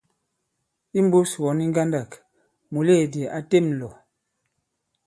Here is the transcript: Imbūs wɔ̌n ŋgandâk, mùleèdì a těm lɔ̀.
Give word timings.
Imbūs 0.99 1.31
wɔ̌n 1.41 1.59
ŋgandâk, 1.69 2.11
mùleèdì 2.71 3.21
a 3.37 3.39
těm 3.49 3.65
lɔ̀. 3.79 3.91